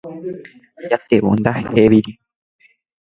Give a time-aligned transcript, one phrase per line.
[0.89, 2.11] Jatevu ndahevíri.